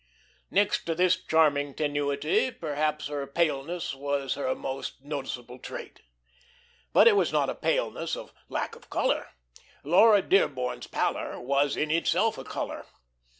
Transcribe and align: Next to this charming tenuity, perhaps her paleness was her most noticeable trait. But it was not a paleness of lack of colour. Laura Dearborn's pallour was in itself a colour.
Next 0.49 0.85
to 0.85 0.95
this 0.95 1.15
charming 1.15 1.75
tenuity, 1.75 2.49
perhaps 2.49 3.05
her 3.05 3.27
paleness 3.27 3.93
was 3.93 4.33
her 4.33 4.55
most 4.55 5.03
noticeable 5.05 5.59
trait. 5.59 6.01
But 6.91 7.07
it 7.07 7.15
was 7.15 7.31
not 7.31 7.51
a 7.51 7.53
paleness 7.53 8.15
of 8.15 8.33
lack 8.49 8.75
of 8.75 8.89
colour. 8.89 9.27
Laura 9.83 10.23
Dearborn's 10.23 10.87
pallour 10.87 11.39
was 11.39 11.77
in 11.77 11.91
itself 11.91 12.39
a 12.39 12.43
colour. 12.43 12.87